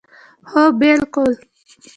هو 0.49 0.63
بلکل 0.79 1.33